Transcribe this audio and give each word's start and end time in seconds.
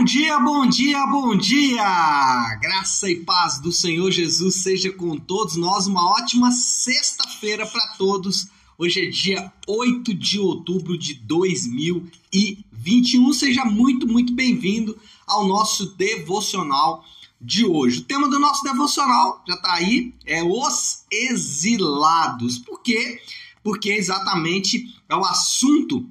Bom 0.00 0.04
dia, 0.04 0.40
bom 0.40 0.66
dia, 0.66 1.06
bom 1.08 1.36
dia! 1.36 2.56
Graça 2.58 3.10
e 3.10 3.16
paz 3.16 3.58
do 3.58 3.70
Senhor 3.70 4.10
Jesus 4.10 4.54
seja 4.54 4.90
com 4.90 5.18
todos 5.18 5.56
nós. 5.56 5.86
Uma 5.86 6.12
ótima 6.12 6.50
sexta-feira 6.52 7.66
para 7.66 7.86
todos. 7.98 8.48
Hoje 8.78 9.06
é 9.06 9.10
dia 9.10 9.52
8 9.68 10.14
de 10.14 10.38
outubro 10.38 10.96
de 10.96 11.12
2021. 11.12 13.30
Seja 13.34 13.66
muito, 13.66 14.08
muito 14.08 14.32
bem-vindo 14.32 14.98
ao 15.26 15.46
nosso 15.46 15.94
devocional 15.96 17.04
de 17.38 17.66
hoje. 17.66 18.00
O 18.00 18.04
tema 18.04 18.26
do 18.26 18.38
nosso 18.38 18.64
devocional 18.64 19.44
já 19.46 19.52
está 19.52 19.74
aí, 19.74 20.14
é 20.24 20.42
os 20.42 21.04
exilados. 21.12 22.56
Por 22.56 22.80
quê? 22.80 23.20
Porque 23.62 23.90
exatamente 23.90 24.98
é 25.10 25.14
o 25.14 25.26
assunto 25.26 26.08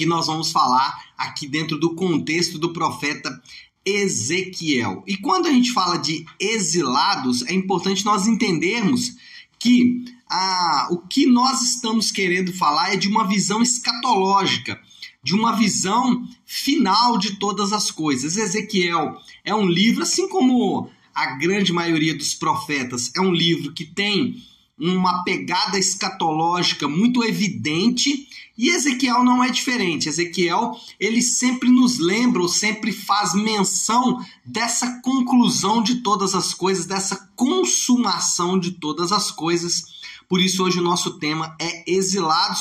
que 0.00 0.06
nós 0.06 0.28
vamos 0.28 0.50
falar 0.50 0.98
aqui 1.14 1.46
dentro 1.46 1.78
do 1.78 1.94
contexto 1.94 2.58
do 2.58 2.72
profeta 2.72 3.38
Ezequiel. 3.84 5.04
E 5.06 5.14
quando 5.14 5.44
a 5.46 5.52
gente 5.52 5.72
fala 5.72 5.98
de 5.98 6.24
exilados, 6.40 7.42
é 7.42 7.52
importante 7.52 8.02
nós 8.02 8.26
entendermos 8.26 9.14
que 9.58 10.02
ah, 10.26 10.88
o 10.90 10.96
que 11.06 11.26
nós 11.26 11.60
estamos 11.60 12.10
querendo 12.10 12.50
falar 12.50 12.94
é 12.94 12.96
de 12.96 13.08
uma 13.08 13.28
visão 13.28 13.60
escatológica, 13.60 14.80
de 15.22 15.34
uma 15.34 15.52
visão 15.52 16.26
final 16.46 17.18
de 17.18 17.38
todas 17.38 17.70
as 17.70 17.90
coisas. 17.90 18.38
Ezequiel 18.38 19.18
é 19.44 19.54
um 19.54 19.68
livro, 19.68 20.02
assim 20.02 20.30
como 20.30 20.88
a 21.14 21.36
grande 21.36 21.74
maioria 21.74 22.16
dos 22.16 22.32
profetas, 22.32 23.12
é 23.14 23.20
um 23.20 23.34
livro 23.34 23.74
que 23.74 23.84
tem 23.84 24.42
uma 24.78 25.22
pegada 25.24 25.78
escatológica 25.78 26.88
muito 26.88 27.22
evidente 27.22 28.26
e 28.60 28.68
Ezequiel 28.68 29.24
não 29.24 29.42
é 29.42 29.48
diferente. 29.48 30.06
Ezequiel, 30.06 30.78
ele 31.00 31.22
sempre 31.22 31.70
nos 31.70 31.98
lembra, 31.98 32.42
ou 32.42 32.48
sempre 32.48 32.92
faz 32.92 33.32
menção 33.32 34.22
dessa 34.44 35.00
conclusão 35.00 35.82
de 35.82 36.02
todas 36.02 36.34
as 36.34 36.52
coisas, 36.52 36.84
dessa 36.84 37.30
consumação 37.34 38.58
de 38.58 38.72
todas 38.72 39.12
as 39.12 39.30
coisas. 39.30 39.84
Por 40.28 40.42
isso 40.42 40.62
hoje 40.62 40.78
o 40.78 40.82
nosso 40.82 41.12
tema 41.12 41.56
é 41.58 41.90
exilados 41.90 42.60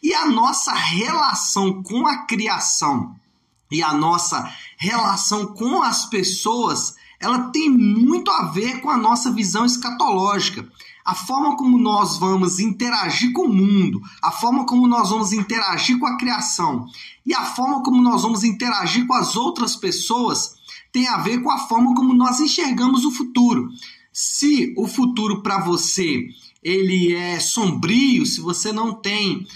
e 0.00 0.14
a 0.14 0.26
nossa 0.26 0.72
relação 0.74 1.82
com 1.82 2.06
a 2.06 2.18
criação 2.18 3.16
e 3.72 3.82
a 3.82 3.92
nossa 3.92 4.52
relação 4.76 5.46
com 5.46 5.82
as 5.82 6.06
pessoas, 6.06 6.94
ela 7.18 7.50
tem 7.50 7.70
muito 7.70 8.30
a 8.30 8.46
ver 8.46 8.80
com 8.80 8.90
a 8.90 8.96
nossa 8.96 9.30
visão 9.30 9.64
escatológica 9.64 10.68
a 11.04 11.14
forma 11.14 11.56
como 11.56 11.78
nós 11.78 12.16
vamos 12.16 12.60
interagir 12.60 13.32
com 13.32 13.42
o 13.42 13.52
mundo, 13.52 14.00
a 14.22 14.30
forma 14.30 14.64
como 14.64 14.86
nós 14.86 15.10
vamos 15.10 15.32
interagir 15.32 15.98
com 15.98 16.06
a 16.06 16.16
criação 16.16 16.86
e 17.26 17.34
a 17.34 17.44
forma 17.44 17.82
como 17.82 18.00
nós 18.00 18.22
vamos 18.22 18.44
interagir 18.44 19.06
com 19.06 19.14
as 19.14 19.36
outras 19.36 19.74
pessoas 19.76 20.54
tem 20.92 21.08
a 21.08 21.16
ver 21.18 21.42
com 21.42 21.50
a 21.50 21.58
forma 21.58 21.94
como 21.94 22.12
nós 22.12 22.38
enxergamos 22.38 23.04
o 23.04 23.10
futuro. 23.10 23.70
Se 24.12 24.74
o 24.76 24.86
futuro 24.86 25.42
para 25.42 25.58
você 25.58 26.28
ele 26.62 27.14
é 27.14 27.40
sombrio, 27.40 28.24
se 28.24 28.40
você 28.40 28.72
não 28.72 28.94
tem 28.94 29.46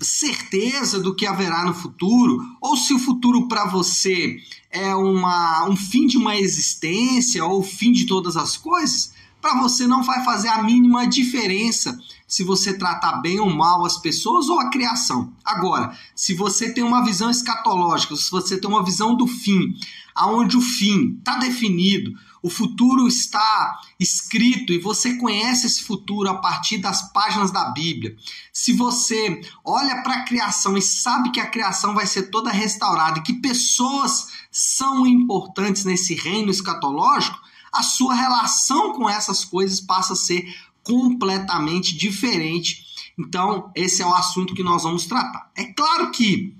certeza 0.00 0.98
do 0.98 1.14
que 1.14 1.26
haverá 1.26 1.64
no 1.64 1.74
futuro, 1.74 2.38
ou 2.60 2.76
se 2.76 2.92
o 2.92 2.98
futuro 2.98 3.46
para 3.48 3.66
você 3.66 4.38
é 4.70 4.94
uma, 4.94 5.68
um 5.68 5.76
fim 5.76 6.06
de 6.06 6.16
uma 6.16 6.36
existência 6.36 7.44
ou 7.44 7.60
o 7.60 7.64
fim 7.64 7.92
de 7.92 8.06
todas 8.06 8.36
as 8.36 8.56
coisas, 8.56 9.12
para 9.40 9.60
você 9.60 9.86
não 9.86 10.02
vai 10.02 10.24
fazer 10.24 10.48
a 10.48 10.62
mínima 10.62 11.06
diferença 11.06 11.98
se 12.26 12.44
você 12.44 12.76
tratar 12.76 13.20
bem 13.20 13.40
ou 13.40 13.50
mal 13.50 13.84
as 13.84 13.96
pessoas 13.96 14.48
ou 14.48 14.60
a 14.60 14.70
criação. 14.70 15.32
Agora, 15.44 15.96
se 16.14 16.34
você 16.34 16.72
tem 16.72 16.84
uma 16.84 17.04
visão 17.04 17.30
escatológica, 17.30 18.14
se 18.14 18.30
você 18.30 18.56
tem 18.56 18.70
uma 18.70 18.84
visão 18.84 19.16
do 19.16 19.26
fim, 19.26 19.74
aonde 20.14 20.56
o 20.56 20.60
fim 20.60 21.16
está 21.18 21.38
definido, 21.38 22.12
o 22.42 22.48
futuro 22.48 23.06
está 23.06 23.78
escrito 23.98 24.72
e 24.72 24.78
você 24.78 25.16
conhece 25.16 25.66
esse 25.66 25.82
futuro 25.82 26.28
a 26.28 26.38
partir 26.38 26.78
das 26.78 27.12
páginas 27.12 27.50
da 27.50 27.70
Bíblia. 27.70 28.16
Se 28.52 28.72
você 28.72 29.40
olha 29.64 30.02
para 30.02 30.14
a 30.14 30.24
criação 30.24 30.76
e 30.76 30.82
sabe 30.82 31.30
que 31.30 31.40
a 31.40 31.50
criação 31.50 31.94
vai 31.94 32.06
ser 32.06 32.30
toda 32.30 32.50
restaurada 32.50 33.18
e 33.18 33.22
que 33.22 33.34
pessoas 33.34 34.28
são 34.50 35.06
importantes 35.06 35.84
nesse 35.84 36.14
reino 36.14 36.50
escatológico, 36.50 37.38
a 37.72 37.82
sua 37.82 38.14
relação 38.14 38.92
com 38.92 39.08
essas 39.08 39.44
coisas 39.44 39.80
passa 39.80 40.14
a 40.14 40.16
ser 40.16 40.52
completamente 40.82 41.96
diferente. 41.96 42.84
Então, 43.18 43.70
esse 43.74 44.02
é 44.02 44.06
o 44.06 44.14
assunto 44.14 44.54
que 44.54 44.62
nós 44.62 44.82
vamos 44.82 45.06
tratar. 45.06 45.50
É 45.54 45.64
claro 45.64 46.10
que 46.10 46.56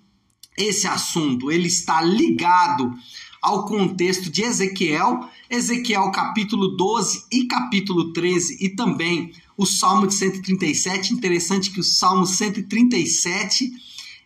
esse 0.56 0.86
assunto 0.86 1.50
ele 1.50 1.68
está 1.68 2.02
ligado 2.02 2.94
ao 3.40 3.64
contexto 3.64 4.30
de 4.30 4.42
Ezequiel, 4.42 5.28
Ezequiel 5.48 6.10
capítulo 6.10 6.76
12 6.76 7.24
e 7.32 7.44
capítulo 7.44 8.12
13 8.12 8.58
e 8.60 8.68
também 8.68 9.32
o 9.56 9.64
Salmo 9.64 10.06
de 10.06 10.14
137. 10.14 11.14
Interessante 11.14 11.70
que 11.70 11.80
o 11.80 11.84
Salmo 11.84 12.26
137 12.26 13.72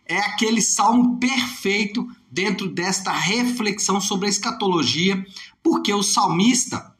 é 0.05 0.17
aquele 0.19 0.61
salmo 0.61 1.17
perfeito 1.17 2.07
dentro 2.29 2.69
desta 2.69 3.11
reflexão 3.11 3.99
sobre 3.99 4.27
a 4.27 4.29
escatologia, 4.29 5.25
porque 5.63 5.93
o 5.93 6.03
salmista, 6.03 6.93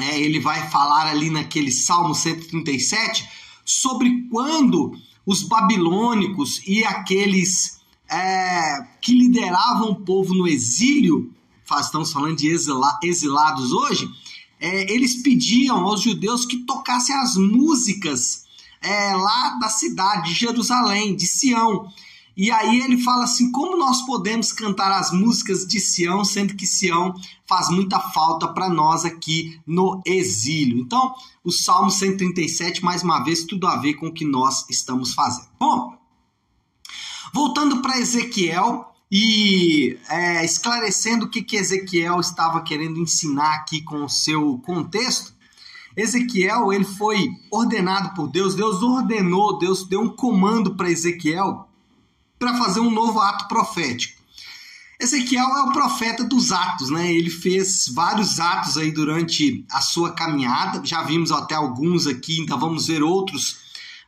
é, 0.00 0.20
ele 0.20 0.40
vai 0.40 0.70
falar 0.70 1.08
ali 1.08 1.28
naquele 1.28 1.70
Salmo 1.72 2.14
137 2.14 3.28
sobre 3.64 4.28
quando 4.30 4.92
os 5.26 5.42
babilônicos 5.42 6.62
e 6.66 6.84
aqueles 6.84 7.80
é, 8.10 8.86
que 9.02 9.12
lideravam 9.12 9.90
o 9.90 9.96
povo 9.96 10.32
no 10.32 10.48
exílio, 10.48 11.34
estamos 11.80 12.12
falando 12.12 12.36
de 12.36 12.48
exilados 13.02 13.72
hoje, 13.72 14.08
é, 14.60 14.92
eles 14.92 15.22
pediam 15.22 15.86
aos 15.86 16.00
judeus 16.00 16.44
que 16.44 16.58
tocassem 16.64 17.14
as 17.14 17.36
músicas 17.36 18.44
é, 18.80 19.14
lá 19.14 19.56
da 19.60 19.68
cidade 19.68 20.30
de 20.30 20.34
Jerusalém, 20.34 21.14
de 21.14 21.26
Sião. 21.26 21.92
E 22.36 22.50
aí 22.50 22.80
ele 22.80 22.98
fala 22.98 23.24
assim: 23.24 23.50
como 23.50 23.76
nós 23.76 24.02
podemos 24.02 24.52
cantar 24.52 24.92
as 24.92 25.10
músicas 25.10 25.66
de 25.66 25.80
Sião, 25.80 26.24
sendo 26.24 26.54
que 26.54 26.66
Sião 26.66 27.14
faz 27.46 27.68
muita 27.68 27.98
falta 27.98 28.48
para 28.48 28.68
nós 28.68 29.04
aqui 29.04 29.60
no 29.66 30.00
exílio. 30.06 30.78
Então, 30.78 31.14
o 31.42 31.50
Salmo 31.50 31.90
137, 31.90 32.84
mais 32.84 33.02
uma 33.02 33.24
vez, 33.24 33.44
tudo 33.44 33.66
a 33.66 33.76
ver 33.76 33.94
com 33.94 34.06
o 34.06 34.12
que 34.12 34.24
nós 34.24 34.68
estamos 34.70 35.14
fazendo. 35.14 35.48
Bom, 35.58 35.96
voltando 37.32 37.82
para 37.82 37.98
Ezequiel 37.98 38.88
e 39.10 39.98
é, 40.08 40.44
esclarecendo 40.44 41.24
o 41.24 41.28
que, 41.28 41.42
que 41.42 41.56
Ezequiel 41.56 42.20
estava 42.20 42.62
querendo 42.62 43.00
ensinar 43.00 43.54
aqui 43.54 43.80
com 43.82 44.04
o 44.04 44.08
seu 44.08 44.58
contexto. 44.58 45.32
Ezequiel 45.96 46.72
ele 46.72 46.84
foi 46.84 47.28
ordenado 47.50 48.14
por 48.14 48.28
Deus, 48.28 48.54
Deus 48.54 48.82
ordenou, 48.82 49.58
Deus 49.58 49.84
deu 49.84 50.00
um 50.02 50.08
comando 50.08 50.74
para 50.76 50.90
Ezequiel 50.90 51.68
para 52.38 52.56
fazer 52.56 52.80
um 52.80 52.90
novo 52.90 53.18
ato 53.18 53.48
profético. 53.48 54.18
Ezequiel 55.00 55.46
é 55.46 55.62
o 55.62 55.72
profeta 55.72 56.24
dos 56.24 56.50
atos, 56.50 56.90
né? 56.90 57.12
Ele 57.12 57.30
fez 57.30 57.88
vários 57.88 58.40
atos 58.40 58.76
aí 58.76 58.90
durante 58.90 59.64
a 59.70 59.80
sua 59.80 60.12
caminhada. 60.12 60.84
Já 60.84 61.02
vimos 61.02 61.30
até 61.30 61.54
alguns 61.54 62.06
aqui, 62.06 62.40
ainda 62.40 62.56
vamos 62.56 62.88
ver 62.88 63.02
outros 63.02 63.58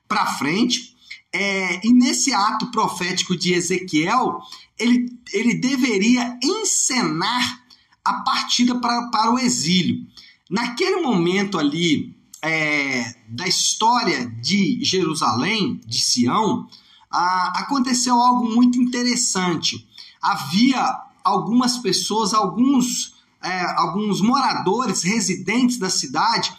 para 0.09 0.27
frente. 0.27 0.97
É, 1.33 1.87
e 1.87 1.93
nesse 1.93 2.35
ato 2.35 2.73
profético 2.73 3.37
de 3.37 3.55
Ezequiel, 3.55 4.41
ele, 4.81 5.13
ele 5.33 5.55
deveria 5.55 6.39
encenar 6.43 7.61
a 8.05 8.15
partida 8.15 8.75
para, 8.81 9.09
para 9.11 9.31
o 9.31 9.39
exílio. 9.39 10.07
Naquele 10.51 11.03
momento 11.03 11.59
ali 11.59 12.17
é, 12.43 13.15
da 13.29 13.47
história 13.47 14.27
de 14.41 14.83
Jerusalém, 14.83 15.81
de 15.87 16.01
Sião, 16.01 16.67
ah, 17.11 17.53
aconteceu 17.57 18.15
algo 18.19 18.51
muito 18.55 18.81
interessante. 18.81 19.87
Havia 20.21 20.99
algumas 21.23 21.79
pessoas, 21.79 22.33
alguns, 22.33 23.15
é, 23.43 23.61
alguns 23.77 24.21
moradores, 24.21 25.03
residentes 25.03 25.79
da 25.79 25.91
cidade, 25.91 26.53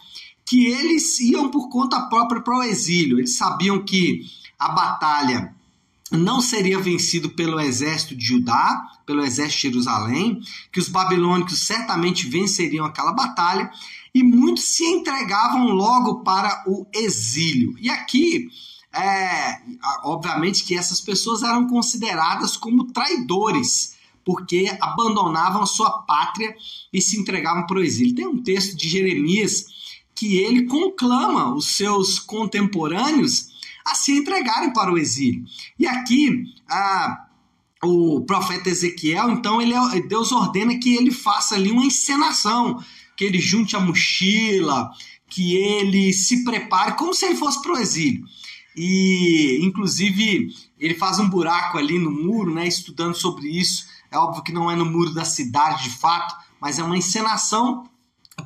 que 0.44 0.66
eles 0.66 1.18
iam 1.20 1.50
por 1.50 1.68
conta 1.68 2.00
própria 2.02 2.40
para 2.40 2.58
o 2.58 2.62
exílio. 2.62 3.18
Eles 3.18 3.36
sabiam 3.36 3.82
que 3.84 4.22
a 4.58 4.68
batalha 4.68 5.54
não 6.12 6.40
seria 6.40 6.78
vencido 6.78 7.30
pelo 7.30 7.60
exército 7.60 8.14
de 8.14 8.24
Judá, 8.24 8.82
pelo 9.06 9.24
exército 9.24 9.62
de 9.62 9.68
Jerusalém, 9.68 10.40
que 10.70 10.78
os 10.78 10.88
babilônicos 10.88 11.66
certamente 11.66 12.28
venceriam 12.28 12.84
aquela 12.84 13.12
batalha, 13.12 13.70
e 14.14 14.22
muitos 14.22 14.64
se 14.64 14.84
entregavam 14.84 15.68
logo 15.68 16.22
para 16.22 16.64
o 16.66 16.86
exílio. 16.92 17.74
E 17.80 17.88
aqui 17.88 18.48
é, 18.94 19.58
obviamente 20.04 20.64
que 20.64 20.76
essas 20.76 21.00
pessoas 21.00 21.42
eram 21.42 21.66
consideradas 21.66 22.56
como 22.56 22.92
traidores, 22.92 23.96
porque 24.24 24.76
abandonavam 24.80 25.62
a 25.62 25.66
sua 25.66 25.90
pátria 26.02 26.54
e 26.92 27.00
se 27.00 27.18
entregavam 27.18 27.66
para 27.66 27.78
o 27.78 27.82
exílio. 27.82 28.14
Tem 28.14 28.26
um 28.26 28.42
texto 28.42 28.76
de 28.76 28.88
Jeremias 28.88 29.64
que 30.14 30.36
ele 30.36 30.66
conclama 30.66 31.54
os 31.54 31.74
seus 31.74 32.18
contemporâneos 32.18 33.51
a 33.84 33.94
se 33.94 34.12
entregarem 34.12 34.72
para 34.72 34.92
o 34.92 34.98
exílio. 34.98 35.44
E 35.78 35.86
aqui, 35.86 36.44
a, 36.68 37.26
o 37.82 38.20
profeta 38.22 38.68
Ezequiel, 38.68 39.30
então 39.30 39.60
ele 39.60 39.74
é, 39.74 40.00
Deus 40.00 40.32
ordena 40.32 40.78
que 40.78 40.94
ele 40.94 41.10
faça 41.10 41.54
ali 41.54 41.70
uma 41.70 41.84
encenação, 41.84 42.82
que 43.16 43.24
ele 43.24 43.40
junte 43.40 43.76
a 43.76 43.80
mochila, 43.80 44.90
que 45.28 45.56
ele 45.56 46.12
se 46.12 46.44
prepare 46.44 46.96
como 46.96 47.14
se 47.14 47.24
ele 47.24 47.36
fosse 47.36 47.60
para 47.62 47.72
o 47.72 47.78
exílio. 47.78 48.24
E, 48.76 49.58
inclusive, 49.62 50.48
ele 50.78 50.94
faz 50.94 51.18
um 51.18 51.28
buraco 51.28 51.78
ali 51.78 51.98
no 51.98 52.10
muro, 52.10 52.54
né, 52.54 52.66
estudando 52.66 53.14
sobre 53.14 53.48
isso. 53.48 53.86
É 54.10 54.16
óbvio 54.16 54.42
que 54.42 54.52
não 54.52 54.70
é 54.70 54.76
no 54.76 54.84
muro 54.84 55.12
da 55.12 55.24
cidade 55.24 55.84
de 55.84 55.90
fato, 55.90 56.34
mas 56.60 56.78
é 56.78 56.82
uma 56.82 56.96
encenação 56.96 57.84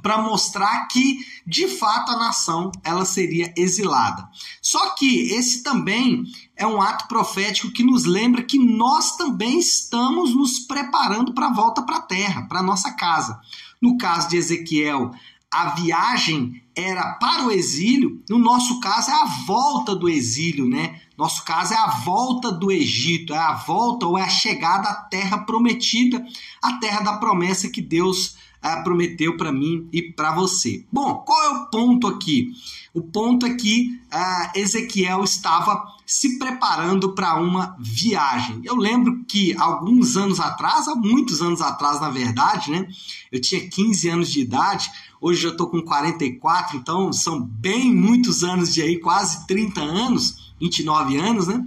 para 0.03 0.19
mostrar 0.19 0.87
que 0.89 1.19
de 1.47 1.69
fato 1.69 2.11
a 2.13 2.19
nação 2.19 2.71
ela 2.83 3.05
seria 3.05 3.53
exilada. 3.57 4.29
Só 4.61 4.91
que 4.91 5.33
esse 5.33 5.63
também 5.63 6.25
é 6.57 6.67
um 6.67 6.81
ato 6.81 7.07
profético 7.07 7.73
que 7.73 7.85
nos 7.85 8.05
lembra 8.05 8.43
que 8.43 8.59
nós 8.59 9.17
também 9.17 9.59
estamos 9.59 10.35
nos 10.35 10.61
preparando 10.61 11.33
para 11.33 11.47
a 11.47 11.53
volta 11.53 11.83
para 11.83 11.97
a 11.97 12.03
terra, 12.03 12.43
para 12.43 12.63
nossa 12.63 12.93
casa. 12.93 13.41
No 13.81 13.97
caso 13.97 14.29
de 14.29 14.37
Ezequiel, 14.37 15.13
a 15.51 15.71
viagem 15.71 16.63
era 16.75 17.15
para 17.15 17.45
o 17.45 17.51
exílio, 17.51 18.23
no 18.29 18.39
nosso 18.39 18.81
caso 18.81 19.11
é 19.11 19.15
a 19.15 19.25
volta 19.47 19.95
do 19.95 20.09
exílio, 20.09 20.69
né? 20.69 21.01
Nosso 21.17 21.45
caso 21.45 21.73
é 21.73 21.77
a 21.79 21.87
volta 21.87 22.53
do 22.53 22.71
Egito, 22.71 23.33
é 23.33 23.39
a 23.39 23.55
volta 23.55 24.07
ou 24.07 24.19
é 24.19 24.23
a 24.23 24.29
chegada 24.29 24.89
à 24.89 24.95
terra 24.95 25.39
prometida, 25.39 26.23
a 26.63 26.75
terra 26.75 27.01
da 27.01 27.17
promessa 27.17 27.71
que 27.71 27.81
Deus 27.81 28.37
prometeu 28.83 29.37
para 29.37 29.53
mim 29.53 29.89
e 29.93 30.03
para 30.03 30.35
você. 30.35 30.85
Bom, 30.91 31.15
qual 31.27 31.43
é 31.43 31.49
o 31.51 31.67
ponto 31.67 32.07
aqui? 32.07 32.53
O 32.93 33.03
ponto 33.03 33.45
é 33.45 33.55
que 33.55 34.01
ah, 34.11 34.53
Ezequiel 34.55 35.23
estava 35.23 35.97
se 36.07 36.39
preparando 36.39 37.13
para 37.13 37.35
uma 37.41 37.77
viagem. 37.79 38.61
Eu 38.65 38.77
lembro 38.77 39.25
que 39.25 39.55
alguns 39.59 40.17
anos 40.17 40.41
atrás, 40.41 40.87
há 40.89 40.95
muitos 40.95 41.43
anos 41.43 41.61
atrás, 41.61 42.01
na 42.01 42.09
verdade, 42.09 42.71
né? 42.71 42.87
Eu 43.31 43.41
tinha 43.41 43.69
15 43.69 44.09
anos 44.09 44.31
de 44.31 44.41
idade, 44.41 44.91
hoje 45.21 45.45
eu 45.45 45.51
estou 45.51 45.69
com 45.69 45.83
44, 45.83 46.77
então 46.77 47.13
são 47.13 47.43
bem 47.43 47.95
muitos 47.95 48.45
anos 48.45 48.73
de 48.73 48.81
aí, 48.81 48.99
quase 48.99 49.47
30 49.47 49.81
anos, 49.81 50.55
29 50.61 51.17
anos, 51.17 51.49
né? 51.49 51.65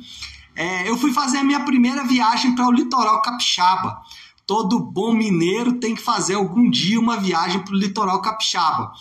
É, 0.56 0.90
eu 0.90 0.98
fui 0.98 1.14
fazer 1.14 1.38
a 1.38 1.44
minha 1.44 1.60
primeira 1.62 2.04
viagem 2.04 2.56
para 2.56 2.68
o 2.68 2.72
litoral 2.72 3.22
capixaba 3.22 4.02
todo 4.50 4.80
bom 4.80 5.14
mineiro 5.14 5.74
tem 5.74 5.94
que 5.94 6.02
fazer 6.02 6.34
algum 6.34 6.72
dia 6.72 7.00
uma 7.00 7.18
viagem 7.18 7.60
para 7.60 7.72
o 7.72 7.78
litoral 7.78 8.20
capixaba. 8.20 8.92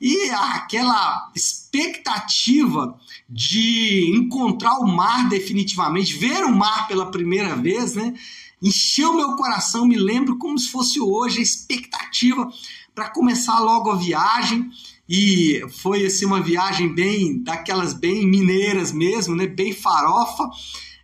E 0.00 0.30
aquela 0.30 1.30
expectativa 1.32 2.98
de 3.30 4.10
encontrar 4.16 4.80
o 4.80 4.86
mar 4.88 5.28
definitivamente, 5.28 6.18
ver 6.18 6.44
o 6.44 6.52
mar 6.52 6.88
pela 6.88 7.08
primeira 7.08 7.54
vez, 7.54 7.94
né? 7.94 8.14
Encheu 8.60 9.14
meu 9.14 9.36
coração, 9.36 9.86
me 9.86 9.96
lembro 9.96 10.38
como 10.38 10.58
se 10.58 10.72
fosse 10.72 11.00
hoje 11.00 11.38
a 11.38 11.42
expectativa 11.42 12.50
para 12.92 13.08
começar 13.08 13.60
logo 13.60 13.92
a 13.92 13.94
viagem. 13.94 14.68
E 15.08 15.64
foi 15.82 16.04
assim 16.04 16.26
uma 16.26 16.40
viagem 16.40 16.92
bem 16.92 17.44
daquelas 17.44 17.92
bem 17.92 18.26
mineiras 18.26 18.90
mesmo, 18.90 19.36
né? 19.36 19.46
Bem 19.46 19.72
farofa. 19.72 20.50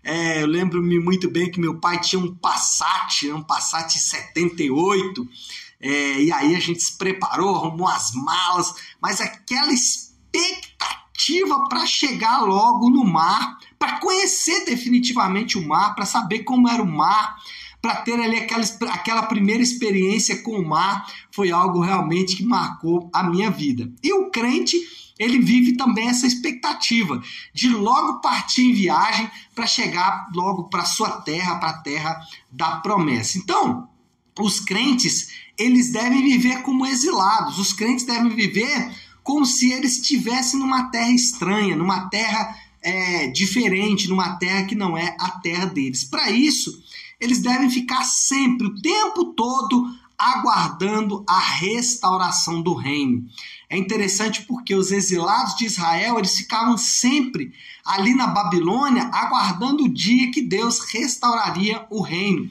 É, 0.05 0.43
eu 0.43 0.47
lembro-me 0.47 0.99
muito 0.99 1.31
bem 1.31 1.51
que 1.51 1.61
meu 1.61 1.79
pai 1.79 2.01
tinha 2.01 2.21
um 2.21 2.35
Passat, 2.35 3.31
um 3.31 3.43
Passat 3.43 3.91
78, 3.91 5.29
é, 5.81 6.23
e 6.23 6.33
aí 6.33 6.57
a 6.57 6.61
gente 6.61 6.83
se 6.83 6.97
preparou, 6.99 7.55
arrumou 7.55 7.89
as 7.89 8.13
malas, 8.13 8.75
mas 9.01 9.21
aquela 9.21 9.73
expectativa 9.73 11.69
para 11.69 11.87
chegar 11.87 12.41
logo 12.41 12.91
no 12.91 13.05
mar, 13.05 13.59
para 13.79 14.01
conhecer 14.01 14.65
definitivamente 14.65 15.57
o 15.57 15.67
mar, 15.67 15.95
para 15.95 16.05
saber 16.05 16.41
como 16.41 16.69
era 16.69 16.83
o 16.83 16.87
mar, 16.87 17.37
para 17.83 17.97
ter 17.97 18.19
ali 18.19 18.39
aquela, 18.39 18.65
aquela 18.91 19.23
primeira 19.25 19.63
experiência 19.63 20.41
com 20.41 20.53
o 20.53 20.67
mar, 20.67 21.05
foi 21.33 21.51
algo 21.51 21.81
realmente 21.81 22.37
que 22.37 22.45
marcou 22.45 23.11
a 23.13 23.25
minha 23.25 23.51
vida. 23.51 23.93
E 24.03 24.13
o 24.15 24.31
crente 24.31 24.77
ele 25.19 25.39
vive 25.39 25.77
também 25.77 26.09
essa 26.09 26.27
expectativa 26.27 27.23
de 27.53 27.69
logo 27.69 28.21
partir 28.21 28.63
em 28.63 28.73
viagem 28.73 29.31
para 29.55 29.67
chegar 29.67 30.29
logo 30.35 30.65
para 30.65 30.85
sua 30.85 31.21
terra, 31.21 31.57
para 31.57 31.71
a 31.71 31.79
terra 31.79 32.21
da 32.51 32.77
promessa. 32.77 33.39
Então, 33.39 33.89
os 34.39 34.61
crentes, 34.61 35.29
eles 35.59 35.91
devem 35.91 36.23
viver 36.23 36.63
como 36.63 36.87
exilados. 36.87 37.59
Os 37.59 37.73
crentes 37.73 38.07
devem 38.07 38.35
viver 38.35 38.93
como 39.23 39.45
se 39.45 39.73
eles 39.73 39.97
estivessem 39.97 40.59
numa 40.59 40.91
terra 40.91 41.13
estranha, 41.13 41.77
numa 41.77 42.09
terra 42.09 42.57
é, 42.83 43.29
diferente, 43.29 44.09
numa 44.09 44.37
terra 44.37 44.65
que 44.65 44.75
não 44.75 44.97
é 44.97 45.15
a 45.21 45.31
terra 45.41 45.67
deles. 45.67 46.03
Para 46.03 46.31
isso, 46.31 46.83
eles 47.23 47.41
devem 47.41 47.71
ficar 47.71 48.03
sempre, 48.03 48.67
o 48.67 48.83
tempo 48.83 49.27
todo, 49.27 49.89
aguardando 50.19 51.25
a 51.29 51.39
restauração 51.39 52.61
do 52.61 52.75
reino. 52.75 53.25
É 53.71 53.79
interessante 53.79 54.43
porque 54.43 54.75
os 54.75 54.91
exilados 54.91 55.55
de 55.55 55.65
Israel, 55.65 56.19
eles 56.19 56.37
ficavam 56.37 56.77
sempre 56.77 57.55
ali 57.85 58.13
na 58.13 58.27
Babilônia, 58.27 59.09
aguardando 59.13 59.85
o 59.85 59.89
dia 59.89 60.33
que 60.33 60.43
Deus 60.43 60.81
restauraria 60.93 61.87
o 61.91 62.03
reino. 62.03 62.51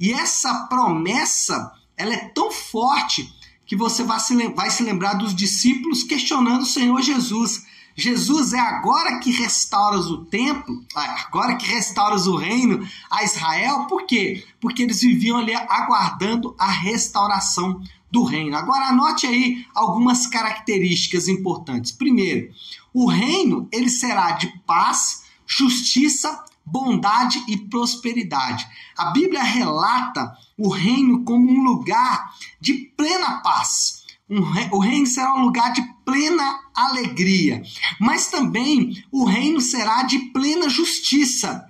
E 0.00 0.12
essa 0.12 0.66
promessa, 0.66 1.72
ela 1.96 2.12
é 2.12 2.28
tão 2.30 2.50
forte 2.50 3.32
que 3.64 3.76
você 3.76 4.02
vai 4.02 4.18
se, 4.18 4.48
vai 4.48 4.70
se 4.70 4.82
lembrar 4.82 5.14
dos 5.14 5.32
discípulos 5.32 6.02
questionando 6.02 6.62
o 6.62 6.66
Senhor 6.66 7.00
Jesus. 7.02 7.64
Jesus 7.98 8.52
é 8.52 8.60
agora 8.60 9.18
que 9.18 9.32
restauras 9.32 10.06
o 10.06 10.24
templo, 10.24 10.84
agora 10.94 11.56
que 11.56 11.66
restauras 11.66 12.28
o 12.28 12.36
reino 12.36 12.86
a 13.10 13.24
Israel, 13.24 13.86
por 13.88 14.06
quê? 14.06 14.46
Porque 14.60 14.84
eles 14.84 15.00
viviam 15.00 15.36
ali 15.36 15.52
aguardando 15.52 16.54
a 16.56 16.70
restauração 16.70 17.82
do 18.08 18.22
reino. 18.22 18.56
Agora 18.56 18.86
anote 18.86 19.26
aí 19.26 19.66
algumas 19.74 20.28
características 20.28 21.26
importantes. 21.26 21.90
Primeiro, 21.90 22.52
o 22.94 23.08
reino 23.08 23.68
ele 23.72 23.90
será 23.90 24.30
de 24.30 24.46
paz, 24.64 25.24
justiça, 25.44 26.44
bondade 26.64 27.42
e 27.48 27.56
prosperidade. 27.56 28.64
A 28.96 29.06
Bíblia 29.06 29.42
relata 29.42 30.36
o 30.56 30.68
reino 30.68 31.24
como 31.24 31.50
um 31.50 31.64
lugar 31.64 32.32
de 32.60 32.74
plena 32.96 33.40
paz. 33.40 33.97
Um, 34.30 34.42
o 34.72 34.78
reino 34.78 35.06
será 35.06 35.34
um 35.34 35.42
lugar 35.42 35.72
de 35.72 35.82
plena 36.04 36.60
alegria, 36.74 37.62
mas 37.98 38.26
também 38.26 39.02
o 39.10 39.24
reino 39.24 39.60
será 39.60 40.02
de 40.02 40.18
plena 40.30 40.68
justiça. 40.68 41.66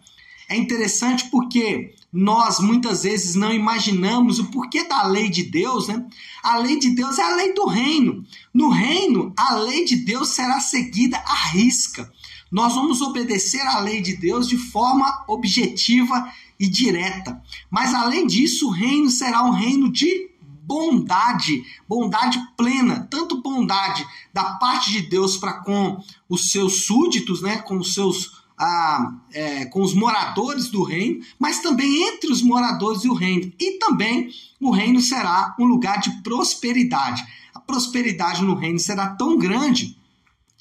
É 0.48 0.56
interessante 0.56 1.28
porque 1.30 1.94
nós 2.12 2.58
muitas 2.58 3.02
vezes 3.02 3.34
não 3.34 3.52
imaginamos 3.52 4.38
o 4.38 4.46
porquê 4.46 4.82
da 4.84 5.06
lei 5.06 5.28
de 5.28 5.42
Deus, 5.42 5.88
né? 5.88 6.06
A 6.42 6.56
lei 6.56 6.78
de 6.78 6.90
Deus 6.90 7.18
é 7.18 7.22
a 7.22 7.36
lei 7.36 7.52
do 7.52 7.66
reino. 7.66 8.24
No 8.52 8.70
reino, 8.70 9.32
a 9.36 9.56
lei 9.56 9.84
de 9.84 9.96
Deus 9.96 10.30
será 10.30 10.58
seguida 10.58 11.18
à 11.18 11.48
risca. 11.50 12.10
Nós 12.50 12.74
vamos 12.74 13.02
obedecer 13.02 13.60
à 13.60 13.78
lei 13.80 14.00
de 14.00 14.16
Deus 14.16 14.48
de 14.48 14.56
forma 14.56 15.24
objetiva 15.28 16.32
e 16.58 16.66
direta. 16.66 17.40
Mas 17.70 17.94
além 17.94 18.26
disso, 18.26 18.68
o 18.68 18.72
reino 18.72 19.10
será 19.10 19.44
um 19.44 19.50
reino 19.50 19.92
de 19.92 20.27
bondade, 20.68 21.64
bondade 21.88 22.38
plena, 22.54 23.08
tanto 23.10 23.40
bondade 23.40 24.06
da 24.34 24.56
parte 24.56 24.92
de 24.92 25.00
Deus 25.00 25.38
para 25.38 25.54
com 25.54 25.98
os 26.28 26.52
seus 26.52 26.84
súditos, 26.84 27.40
né, 27.40 27.56
com 27.56 27.78
os 27.78 27.94
seus 27.94 28.36
ah, 28.60 29.14
é, 29.32 29.66
com 29.66 29.80
os 29.80 29.94
moradores 29.94 30.68
do 30.68 30.82
reino, 30.82 31.24
mas 31.38 31.60
também 31.60 32.08
entre 32.08 32.30
os 32.30 32.42
moradores 32.42 33.02
do 33.02 33.14
reino. 33.14 33.52
E 33.58 33.78
também 33.78 34.30
o 34.60 34.70
reino 34.70 35.00
será 35.00 35.54
um 35.58 35.64
lugar 35.64 36.00
de 36.00 36.10
prosperidade. 36.22 37.24
A 37.54 37.60
prosperidade 37.60 38.42
no 38.42 38.56
reino 38.56 38.78
será 38.78 39.10
tão 39.14 39.38
grande 39.38 39.96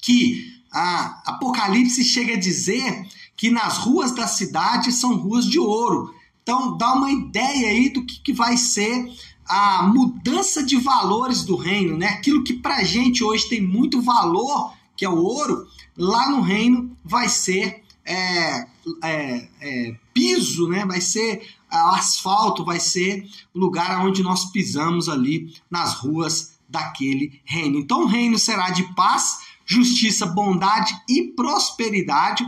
que 0.00 0.62
a 0.72 1.22
Apocalipse 1.26 2.04
chega 2.04 2.34
a 2.34 2.38
dizer 2.38 3.04
que 3.36 3.50
nas 3.50 3.78
ruas 3.78 4.12
da 4.12 4.28
cidade 4.28 4.92
são 4.92 5.16
ruas 5.16 5.44
de 5.44 5.58
ouro. 5.58 6.14
Então 6.42 6.78
dá 6.78 6.94
uma 6.94 7.10
ideia 7.10 7.68
aí 7.68 7.90
do 7.90 8.06
que, 8.06 8.20
que 8.20 8.32
vai 8.32 8.56
ser 8.56 9.06
a 9.48 9.82
mudança 9.82 10.62
de 10.62 10.76
valores 10.76 11.42
do 11.42 11.56
reino, 11.56 11.96
né? 11.96 12.08
Aquilo 12.08 12.44
que 12.44 12.52
para 12.52 12.84
gente 12.84 13.24
hoje 13.24 13.48
tem 13.48 13.62
muito 13.62 14.02
valor, 14.02 14.74
que 14.96 15.04
é 15.04 15.08
o 15.08 15.16
ouro, 15.16 15.66
lá 15.96 16.30
no 16.30 16.42
reino 16.42 16.96
vai 17.04 17.28
ser 17.28 17.82
é, 18.04 18.66
é, 19.02 19.48
é, 19.60 19.96
piso, 20.12 20.68
né? 20.68 20.84
Vai 20.84 21.00
ser 21.00 21.48
asfalto, 21.70 22.64
vai 22.64 22.78
ser 22.78 23.28
o 23.54 23.58
lugar 23.58 24.04
onde 24.04 24.22
nós 24.22 24.50
pisamos 24.50 25.08
ali 25.08 25.54
nas 25.70 25.94
ruas 25.94 26.58
daquele 26.68 27.40
reino. 27.44 27.78
Então 27.78 28.02
o 28.02 28.06
reino 28.06 28.38
será 28.38 28.70
de 28.70 28.82
paz, 28.94 29.38
justiça, 29.64 30.26
bondade 30.26 30.94
e 31.08 31.24
prosperidade. 31.34 32.46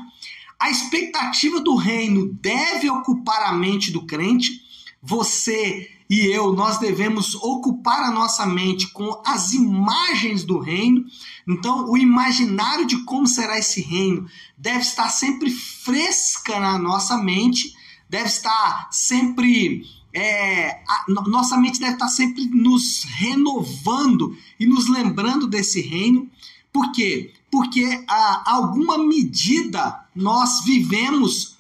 A 0.59 0.71
expectativa 0.71 1.61
do 1.61 1.75
reino 1.75 2.33
deve 2.35 2.91
ocupar 2.91 3.43
a 3.47 3.53
mente 3.53 3.91
do 3.91 4.07
crente. 4.07 4.61
Você 5.03 5.89
e 6.11 6.27
eu, 6.27 6.53
nós 6.53 6.79
devemos 6.79 7.37
ocupar 7.37 8.03
a 8.03 8.11
nossa 8.11 8.45
mente 8.45 8.89
com 8.89 9.23
as 9.25 9.53
imagens 9.53 10.43
do 10.43 10.59
reino. 10.59 11.05
Então, 11.47 11.89
o 11.89 11.97
imaginário 11.97 12.85
de 12.85 13.05
como 13.05 13.29
será 13.29 13.57
esse 13.57 13.81
reino 13.81 14.27
deve 14.59 14.81
estar 14.81 15.09
sempre 15.09 15.53
fresca 15.53 16.59
na 16.59 16.77
nossa 16.77 17.17
mente, 17.17 17.77
deve 18.09 18.27
estar 18.27 18.89
sempre. 18.91 19.87
É, 20.13 20.83
a, 20.89 21.05
nossa 21.29 21.57
mente 21.57 21.79
deve 21.79 21.93
estar 21.93 22.09
sempre 22.09 22.45
nos 22.47 23.05
renovando 23.05 24.37
e 24.59 24.67
nos 24.67 24.89
lembrando 24.89 25.47
desse 25.47 25.81
reino. 25.81 26.29
Por 26.73 26.91
quê? 26.91 27.33
Porque 27.49 28.05
a 28.09 28.53
alguma 28.53 28.99
medida 28.99 30.05
nós 30.13 30.65
vivemos 30.65 31.57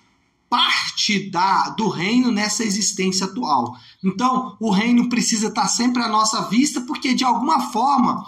parte 0.50 1.30
da, 1.30 1.70
do 1.70 1.88
reino 1.88 2.32
nessa 2.32 2.64
existência 2.64 3.24
atual. 3.24 3.78
Então, 4.02 4.56
o 4.58 4.70
reino 4.70 5.08
precisa 5.08 5.46
estar 5.46 5.68
sempre 5.68 6.02
à 6.02 6.08
nossa 6.08 6.42
vista, 6.48 6.80
porque 6.80 7.14
de 7.14 7.24
alguma 7.24 7.70
forma, 7.70 8.26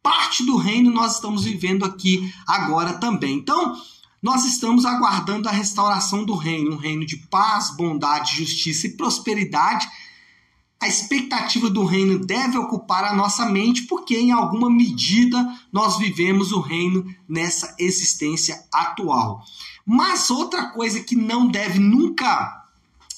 parte 0.00 0.46
do 0.46 0.56
reino 0.56 0.92
nós 0.92 1.16
estamos 1.16 1.42
vivendo 1.42 1.84
aqui 1.84 2.32
agora 2.46 2.94
também. 2.94 3.36
Então, 3.36 3.76
nós 4.22 4.44
estamos 4.44 4.84
aguardando 4.84 5.48
a 5.48 5.52
restauração 5.52 6.24
do 6.24 6.36
reino, 6.36 6.74
um 6.74 6.78
reino 6.78 7.04
de 7.04 7.16
paz, 7.16 7.76
bondade, 7.76 8.36
justiça 8.36 8.86
e 8.86 8.96
prosperidade. 8.96 9.86
A 10.80 10.86
expectativa 10.86 11.68
do 11.68 11.84
reino 11.84 12.18
deve 12.18 12.56
ocupar 12.58 13.04
a 13.04 13.14
nossa 13.14 13.46
mente, 13.46 13.82
porque 13.82 14.16
em 14.16 14.30
alguma 14.30 14.70
medida 14.70 15.44
nós 15.72 15.98
vivemos 15.98 16.52
o 16.52 16.60
reino 16.60 17.04
nessa 17.28 17.74
existência 17.78 18.64
atual. 18.72 19.42
Mas 19.86 20.30
outra 20.30 20.66
coisa 20.70 21.00
que 21.00 21.14
não 21.14 21.46
deve 21.46 21.78
nunca 21.78 22.64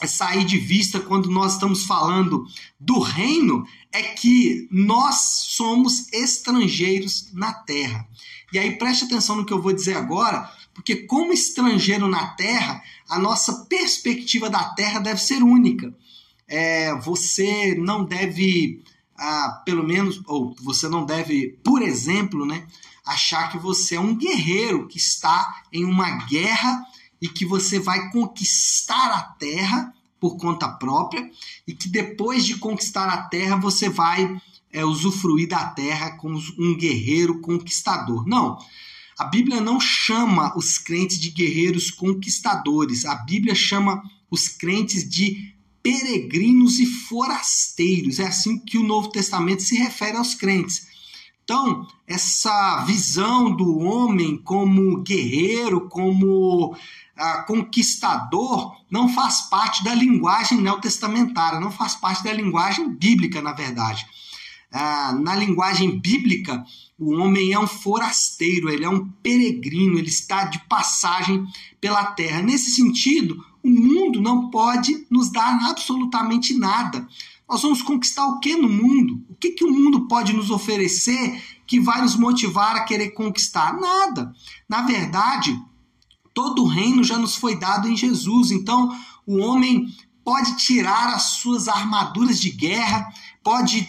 sair 0.06 0.44
de 0.44 0.58
vista 0.58 1.00
quando 1.00 1.30
nós 1.30 1.54
estamos 1.54 1.84
falando 1.84 2.46
do 2.78 3.00
reino 3.00 3.66
é 3.90 4.02
que 4.02 4.68
nós 4.70 5.16
somos 5.48 6.12
estrangeiros 6.12 7.32
na 7.32 7.52
terra. 7.52 8.06
E 8.52 8.58
aí 8.58 8.76
preste 8.76 9.04
atenção 9.04 9.36
no 9.36 9.44
que 9.44 9.52
eu 9.52 9.60
vou 9.60 9.72
dizer 9.72 9.96
agora, 9.96 10.48
porque 10.74 10.94
como 10.94 11.32
estrangeiro 11.32 12.06
na 12.06 12.28
terra, 12.28 12.82
a 13.08 13.18
nossa 13.18 13.64
perspectiva 13.64 14.48
da 14.48 14.62
terra 14.74 15.00
deve 15.00 15.20
ser 15.20 15.42
única. 15.42 15.92
É, 16.46 16.94
você 17.00 17.74
não 17.74 18.04
deve, 18.04 18.82
ah, 19.18 19.62
pelo 19.64 19.82
menos, 19.82 20.22
ou 20.26 20.54
você 20.62 20.88
não 20.88 21.04
deve, 21.04 21.58
por 21.64 21.82
exemplo, 21.82 22.46
né, 22.46 22.66
achar 23.04 23.50
que 23.50 23.58
você 23.58 23.96
é 23.96 24.00
um 24.00 24.14
guerreiro 24.14 24.86
que 24.86 24.98
está 24.98 25.62
em 25.72 25.84
uma 25.84 26.26
guerra 26.26 26.84
e 27.20 27.28
que 27.28 27.44
você 27.44 27.78
vai 27.80 28.10
conquistar 28.10 29.10
a 29.10 29.22
terra 29.22 29.92
por 30.20 30.36
conta 30.36 30.68
própria 30.68 31.30
e 31.66 31.74
que 31.74 31.88
depois 31.88 32.44
de 32.44 32.56
conquistar 32.56 33.08
a 33.08 33.22
terra 33.22 33.56
você 33.56 33.88
vai 33.88 34.40
é, 34.72 34.84
usufruir 34.84 35.48
da 35.48 35.64
terra 35.66 36.12
como 36.12 36.38
um 36.58 36.76
guerreiro 36.76 37.40
conquistador. 37.40 38.26
Não. 38.26 38.58
A 39.18 39.24
Bíblia 39.24 39.60
não 39.60 39.80
chama 39.80 40.56
os 40.56 40.78
crentes 40.78 41.18
de 41.18 41.30
guerreiros 41.30 41.90
conquistadores. 41.90 43.04
A 43.04 43.16
Bíblia 43.16 43.54
chama 43.54 44.02
os 44.30 44.48
crentes 44.48 45.08
de 45.08 45.54
peregrinos 45.82 46.78
e 46.78 46.86
forasteiros. 46.86 48.18
É 48.18 48.26
assim 48.26 48.58
que 48.58 48.78
o 48.78 48.84
Novo 48.84 49.08
Testamento 49.10 49.62
se 49.62 49.76
refere 49.76 50.16
aos 50.16 50.34
crentes. 50.34 50.86
Então, 51.44 51.86
essa 52.06 52.84
visão 52.84 53.50
do 53.50 53.78
homem 53.78 54.36
como 54.36 55.02
guerreiro, 55.02 55.88
como 55.88 56.76
ah, 57.16 57.42
conquistador, 57.44 58.76
não 58.90 59.08
faz 59.08 59.42
parte 59.48 59.82
da 59.82 59.94
linguagem 59.94 60.60
neotestamentária, 60.60 61.58
não 61.58 61.70
faz 61.70 61.94
parte 61.94 62.22
da 62.22 62.32
linguagem 62.32 62.94
bíblica, 62.94 63.40
na 63.40 63.52
verdade. 63.52 64.06
Ah, 64.70 65.16
na 65.18 65.34
linguagem 65.34 65.98
bíblica, 65.98 66.62
o 66.98 67.14
homem 67.14 67.52
é 67.54 67.58
um 67.58 67.66
forasteiro, 67.66 68.68
ele 68.68 68.84
é 68.84 68.88
um 68.88 69.08
peregrino, 69.22 69.98
ele 69.98 70.08
está 70.08 70.44
de 70.44 70.58
passagem 70.66 71.46
pela 71.80 72.04
terra. 72.12 72.42
Nesse 72.42 72.72
sentido, 72.72 73.42
o 73.62 73.68
mundo 73.68 74.20
não 74.20 74.50
pode 74.50 75.06
nos 75.10 75.30
dar 75.30 75.58
absolutamente 75.68 76.54
nada. 76.54 77.06
Nós 77.48 77.62
vamos 77.62 77.80
conquistar 77.80 78.26
o 78.26 78.38
que 78.40 78.54
no 78.56 78.68
mundo? 78.68 79.24
O 79.28 79.34
que, 79.34 79.52
que 79.52 79.64
o 79.64 79.70
mundo 79.70 80.06
pode 80.06 80.32
nos 80.32 80.50
oferecer 80.50 81.42
que 81.66 81.80
vai 81.80 82.02
nos 82.02 82.14
motivar 82.14 82.76
a 82.76 82.84
querer 82.84 83.10
conquistar? 83.10 83.72
Nada. 83.78 84.34
Na 84.68 84.82
verdade, 84.82 85.58
todo 86.34 86.64
o 86.64 86.68
reino 86.68 87.02
já 87.02 87.18
nos 87.18 87.36
foi 87.36 87.56
dado 87.56 87.88
em 87.88 87.96
Jesus. 87.96 88.50
Então, 88.50 88.94
o 89.26 89.38
homem 89.38 89.88
pode 90.22 90.56
tirar 90.56 91.14
as 91.14 91.22
suas 91.22 91.68
armaduras 91.68 92.38
de 92.38 92.50
guerra, 92.50 93.08
pode 93.42 93.88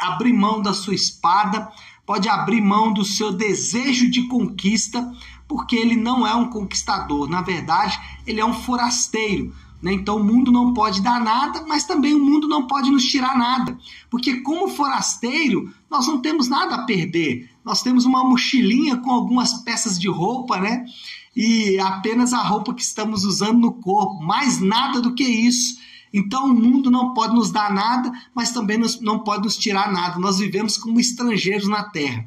abrir 0.00 0.32
mão 0.32 0.60
da 0.60 0.74
sua 0.74 0.96
espada, 0.96 1.70
pode 2.04 2.28
abrir 2.28 2.60
mão 2.60 2.92
do 2.92 3.04
seu 3.04 3.32
desejo 3.32 4.10
de 4.10 4.26
conquista, 4.26 5.12
porque 5.46 5.76
ele 5.76 5.94
não 5.94 6.26
é 6.26 6.34
um 6.34 6.50
conquistador. 6.50 7.28
Na 7.28 7.40
verdade, 7.40 7.96
ele 8.26 8.40
é 8.40 8.44
um 8.44 8.54
forasteiro. 8.54 9.52
Né? 9.84 9.92
Então 9.92 10.16
o 10.16 10.24
mundo 10.24 10.50
não 10.50 10.72
pode 10.72 11.02
dar 11.02 11.20
nada, 11.20 11.64
mas 11.66 11.84
também 11.84 12.14
o 12.14 12.24
mundo 12.24 12.48
não 12.48 12.66
pode 12.66 12.90
nos 12.90 13.04
tirar 13.04 13.36
nada. 13.36 13.78
Porque, 14.10 14.40
como 14.40 14.68
forasteiro, 14.68 15.70
nós 15.90 16.06
não 16.06 16.22
temos 16.22 16.48
nada 16.48 16.76
a 16.76 16.82
perder. 16.84 17.50
Nós 17.62 17.82
temos 17.82 18.06
uma 18.06 18.24
mochilinha 18.24 18.96
com 18.96 19.10
algumas 19.10 19.52
peças 19.62 19.98
de 19.98 20.08
roupa, 20.08 20.58
né? 20.58 20.86
E 21.36 21.78
apenas 21.80 22.32
a 22.32 22.42
roupa 22.42 22.72
que 22.72 22.82
estamos 22.82 23.24
usando 23.24 23.58
no 23.58 23.72
corpo, 23.72 24.22
mais 24.22 24.60
nada 24.60 25.00
do 25.02 25.14
que 25.14 25.24
isso. 25.24 25.78
Então 26.14 26.46
o 26.46 26.54
mundo 26.54 26.90
não 26.90 27.12
pode 27.12 27.34
nos 27.34 27.50
dar 27.50 27.74
nada, 27.74 28.10
mas 28.34 28.52
também 28.52 28.80
não 29.00 29.18
pode 29.18 29.42
nos 29.42 29.56
tirar 29.56 29.92
nada. 29.92 30.18
Nós 30.18 30.38
vivemos 30.38 30.78
como 30.78 31.00
estrangeiros 31.00 31.68
na 31.68 31.82
terra. 31.82 32.24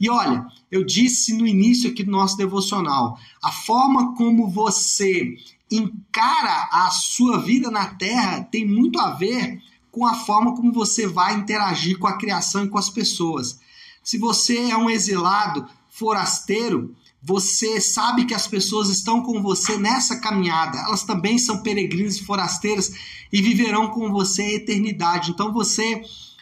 E 0.00 0.08
olha, 0.08 0.46
eu 0.70 0.84
disse 0.84 1.34
no 1.34 1.46
início 1.46 1.90
aqui 1.90 2.04
do 2.04 2.10
nosso 2.10 2.36
devocional, 2.36 3.18
a 3.42 3.50
forma 3.50 4.14
como 4.14 4.48
você 4.48 5.36
encara 5.70 6.68
a 6.72 6.90
sua 6.90 7.38
vida 7.38 7.70
na 7.70 7.86
Terra 7.86 8.42
tem 8.44 8.66
muito 8.66 8.98
a 9.00 9.10
ver 9.10 9.60
com 9.90 10.06
a 10.06 10.14
forma 10.14 10.54
como 10.54 10.72
você 10.72 11.06
vai 11.06 11.34
interagir 11.34 11.98
com 11.98 12.06
a 12.06 12.16
criação 12.16 12.64
e 12.64 12.68
com 12.68 12.78
as 12.78 12.88
pessoas. 12.88 13.58
Se 14.02 14.16
você 14.16 14.70
é 14.70 14.76
um 14.76 14.88
exilado, 14.88 15.66
forasteiro, 15.88 16.94
você 17.20 17.80
sabe 17.80 18.24
que 18.24 18.34
as 18.34 18.46
pessoas 18.46 18.88
estão 18.88 19.22
com 19.22 19.42
você 19.42 19.76
nessa 19.76 20.20
caminhada. 20.20 20.78
Elas 20.78 21.02
também 21.02 21.36
são 21.36 21.62
peregrinos 21.62 22.16
e 22.16 22.24
forasteiras 22.24 22.92
e 23.32 23.42
viverão 23.42 23.88
com 23.88 24.10
você 24.12 24.42
a 24.42 24.54
eternidade. 24.54 25.32
Então 25.32 25.52
você 25.52 26.00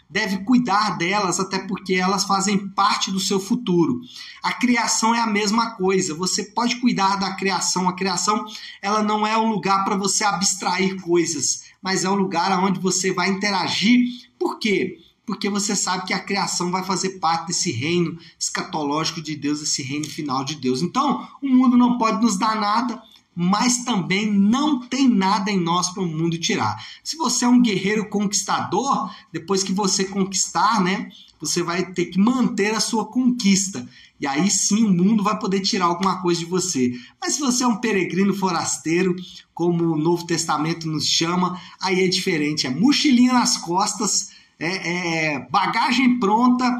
deve 0.09 0.39
cuidar 0.45 0.97
delas, 0.97 1.41
até 1.41 1.59
porque 1.59 1.95
elas 1.95 2.25
fazem 2.25 2.69
parte 2.69 3.11
do 3.11 3.21
seu 3.21 3.41
futuro. 3.41 4.01
A 4.43 4.53
criação 4.53 5.15
é 5.15 5.21
a 5.21 5.27
mesma 5.27 5.73
coisa. 5.73 6.15
Você 6.15 6.45
pode 6.45 6.77
cuidar 6.77 7.17
da 7.17 7.35
criação. 7.35 7.89
A 7.89 7.95
criação, 7.95 8.45
ela 8.81 9.03
não 9.03 9.27
é 9.27 9.37
um 9.37 9.51
lugar 9.51 9.85
para 9.85 9.97
você 9.97 10.25
abstrair 10.25 11.01
coisas, 11.03 11.65
mas 11.83 12.05
é 12.05 12.11
um 12.11 12.15
lugar 12.15 12.57
onde 12.63 12.81
você 12.81 13.13
vai 13.13 13.29
interagir. 13.29 14.31
Por 14.39 14.59
quê? 14.59 14.99
Porque 15.27 15.51
você 15.51 15.75
sabe 15.75 16.07
que 16.07 16.15
a 16.15 16.21
criação 16.21 16.71
vai 16.71 16.85
fazer 16.85 17.19
parte 17.19 17.49
desse 17.49 17.73
reino 17.73 18.17
escatológico 18.39 19.21
de 19.21 19.35
Deus, 19.35 19.61
esse 19.61 19.83
reino 19.83 20.07
final 20.07 20.45
de 20.45 20.55
Deus. 20.55 20.83
Então, 20.83 21.29
o 21.43 21.49
mundo 21.49 21.77
não 21.77 21.99
pode 21.99 22.23
nos 22.23 22.39
dar 22.39 22.55
nada, 22.61 23.03
mas 23.39 23.85
também 23.85 24.33
não 24.33 24.81
tem 24.81 25.07
nada 25.07 25.51
em 25.51 25.61
nós 25.61 25.91
para 25.91 26.03
o 26.03 26.07
mundo 26.07 26.39
tirar. 26.39 26.83
Se 27.05 27.19
você 27.19 27.45
é 27.45 27.49
um 27.49 27.61
guerreiro 27.61 28.09
conquistador, 28.09 29.15
depois 29.31 29.63
que 29.63 29.75
você 29.75 30.07
conquistar, 30.07 30.83
né, 30.83 31.11
você 31.39 31.63
vai 31.63 31.93
ter 31.93 32.07
que 32.07 32.19
manter 32.19 32.75
a 32.75 32.81
sua 32.81 33.05
conquista. 33.05 33.87
E 34.19 34.27
aí 34.27 34.51
sim 34.51 34.85
o 34.85 34.91
mundo 34.91 35.23
vai 35.23 35.39
poder 35.39 35.61
tirar 35.61 35.85
alguma 35.85 36.23
coisa 36.23 36.41
de 36.41 36.47
você. 36.47 36.99
Mas 37.21 37.35
se 37.35 37.41
você 37.41 37.63
é 37.63 37.67
um 37.67 37.77
peregrino 37.77 38.33
forasteiro, 38.33 39.15
como 39.53 39.85
o 39.93 39.99
Novo 39.99 40.27
Testamento 40.27 40.89
nos 40.89 41.05
chama, 41.07 41.61
aí 41.79 42.03
é 42.03 42.09
diferente. 42.09 42.67
É 42.67 42.71
mochilinha 42.71 43.35
nas 43.35 43.59
costas, 43.59 44.31
é, 44.59 45.35
é 45.35 45.49
bagagem 45.51 46.19
pronta 46.19 46.75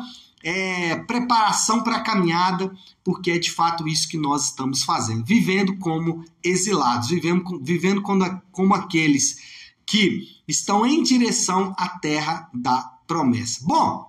é, 0.47 0.95
preparação 0.95 1.83
para 1.83 1.97
a 1.97 2.03
caminhada, 2.03 2.73
porque 3.03 3.33
é 3.33 3.39
de 3.39 3.51
fato 3.51 3.89
isso 3.89 4.09
que 4.09 4.17
nós 4.17 4.45
estamos 4.45 4.85
fazendo, 4.85 5.25
vivendo 5.25 5.77
como 5.79 6.25
exilados, 6.41 7.09
vivendo, 7.09 7.61
vivendo 7.61 8.01
como, 8.01 8.41
como 8.53 8.73
aqueles 8.73 9.39
que 9.85 10.23
estão 10.47 10.87
em 10.87 11.03
direção 11.03 11.75
à 11.77 11.89
terra 11.89 12.49
da 12.55 12.81
promessa. 13.09 13.59
Bom, 13.67 14.09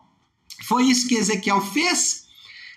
foi 0.64 0.84
isso 0.84 1.08
que 1.08 1.16
Ezequiel 1.16 1.60
fez. 1.60 2.28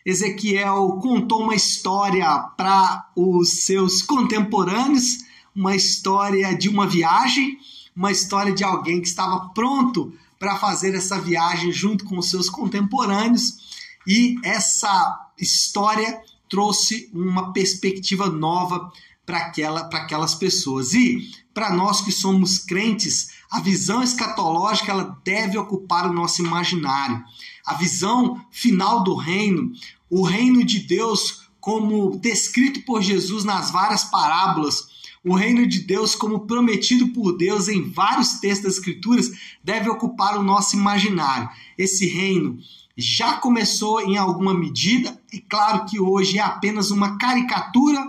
Ezequiel 0.07 0.99
contou 1.03 1.43
uma 1.43 1.55
história 1.55 2.39
para 2.57 3.11
os 3.15 3.65
seus 3.65 4.01
contemporâneos, 4.01 5.19
uma 5.55 5.77
história 5.77 6.57
de 6.57 6.71
uma 6.71 6.87
viagem, 6.87 7.59
uma 7.95 8.11
história 8.11 8.55
de 8.55 8.65
alguém 8.65 9.03
que 9.03 9.09
estava 9.09 9.51
pronto 9.51 10.15
para 10.41 10.59
fazer 10.59 10.95
essa 10.95 11.21
viagem 11.21 11.71
junto 11.71 12.07
com 12.07 12.19
os 12.19 12.31
seus 12.31 12.49
contemporâneos 12.49 13.59
e 14.07 14.37
essa 14.43 15.31
história 15.39 16.19
trouxe 16.49 17.11
uma 17.13 17.53
perspectiva 17.53 18.31
nova 18.31 18.91
para 19.27 19.37
aquela, 19.37 19.83
aquelas 19.83 20.35
pessoas. 20.35 20.95
E 20.95 21.31
para 21.53 21.75
nós 21.75 22.01
que 22.01 22.11
somos 22.11 22.59
crentes, 22.59 23.29
a 23.51 23.61
visão 23.61 24.03
escatológica 24.03 24.91
ela 24.91 25.21
deve 25.23 25.59
ocupar 25.59 26.11
o 26.11 26.13
nosso 26.13 26.43
imaginário. 26.43 27.23
A 27.67 27.75
visão 27.75 28.43
final 28.51 29.05
do 29.05 29.15
reino, 29.15 29.71
o 30.09 30.23
reino 30.23 30.65
de 30.65 30.81
Deus 30.81 31.49
como 31.61 32.19
descrito 32.19 32.83
por 32.87 33.03
Jesus 33.03 33.45
nas 33.45 33.71
várias 33.71 34.05
parábolas, 34.05 34.89
O 35.23 35.35
reino 35.35 35.67
de 35.67 35.81
Deus, 35.81 36.15
como 36.15 36.47
prometido 36.47 37.09
por 37.09 37.37
Deus 37.37 37.69
em 37.69 37.91
vários 37.91 38.41
textos 38.41 38.65
das 38.65 38.75
Escrituras, 38.75 39.31
deve 39.63 39.91
ocupar 39.91 40.39
o 40.39 40.43
nosso 40.43 40.77
imaginário. 40.77 41.49
Esse 41.77 42.07
reino 42.07 42.59
já 42.97 43.35
começou 43.35 44.01
em 44.01 44.17
alguma 44.17 44.55
medida, 44.55 45.21
e 45.33 45.39
claro 45.39 45.85
que 45.85 46.01
hoje 46.01 46.39
é 46.39 46.43
apenas 46.43 46.91
uma 46.91 47.19
caricatura, 47.19 48.03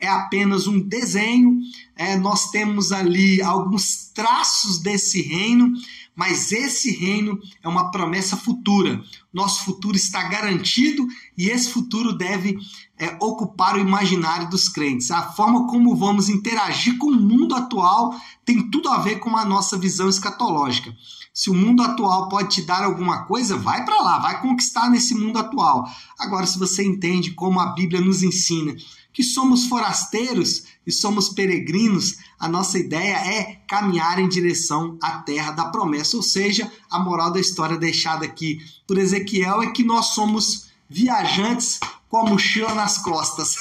é 0.00 0.08
apenas 0.08 0.66
um 0.66 0.80
desenho, 0.80 1.58
é, 1.96 2.16
nós 2.16 2.50
temos 2.50 2.92
ali 2.92 3.40
alguns 3.40 4.10
traços 4.14 4.78
desse 4.78 5.22
reino, 5.22 5.72
mas 6.14 6.52
esse 6.52 6.90
reino 6.92 7.40
é 7.62 7.68
uma 7.68 7.90
promessa 7.90 8.36
futura. 8.36 9.02
Nosso 9.32 9.64
futuro 9.64 9.96
está 9.96 10.22
garantido 10.28 11.06
e 11.36 11.48
esse 11.48 11.70
futuro 11.70 12.12
deve 12.12 12.56
é, 12.96 13.16
ocupar 13.20 13.74
o 13.74 13.80
imaginário 13.80 14.48
dos 14.48 14.68
crentes. 14.68 15.10
A 15.10 15.22
forma 15.32 15.66
como 15.66 15.96
vamos 15.96 16.28
interagir 16.28 16.98
com 16.98 17.08
o 17.08 17.20
mundo 17.20 17.54
atual 17.54 18.14
tem 18.44 18.70
tudo 18.70 18.88
a 18.88 18.98
ver 18.98 19.18
com 19.18 19.36
a 19.36 19.44
nossa 19.44 19.76
visão 19.76 20.08
escatológica. 20.08 20.94
Se 21.32 21.50
o 21.50 21.54
mundo 21.54 21.82
atual 21.82 22.28
pode 22.28 22.54
te 22.54 22.62
dar 22.62 22.84
alguma 22.84 23.24
coisa, 23.24 23.56
vai 23.56 23.84
para 23.84 24.00
lá, 24.00 24.20
vai 24.20 24.40
conquistar 24.40 24.88
nesse 24.88 25.16
mundo 25.16 25.36
atual. 25.36 25.84
Agora, 26.16 26.46
se 26.46 26.56
você 26.56 26.84
entende 26.84 27.32
como 27.32 27.58
a 27.58 27.72
Bíblia 27.72 28.00
nos 28.00 28.22
ensina 28.22 28.76
que 29.14 29.22
somos 29.22 29.66
forasteiros 29.66 30.64
e 30.84 30.90
somos 30.90 31.28
peregrinos, 31.28 32.16
a 32.38 32.48
nossa 32.48 32.76
ideia 32.76 33.14
é 33.14 33.60
caminhar 33.68 34.18
em 34.18 34.28
direção 34.28 34.98
à 35.00 35.18
terra 35.18 35.52
da 35.52 35.66
promessa. 35.66 36.16
Ou 36.16 36.22
seja, 36.22 36.70
a 36.90 36.98
moral 36.98 37.30
da 37.30 37.38
história 37.38 37.78
deixada 37.78 38.26
aqui 38.26 38.58
por 38.88 38.98
Ezequiel 38.98 39.62
é 39.62 39.70
que 39.70 39.84
nós 39.84 40.06
somos 40.06 40.66
viajantes 40.90 41.78
com 42.08 42.18
a 42.18 42.28
mochila 42.28 42.74
nas 42.74 42.98
costas. 42.98 43.56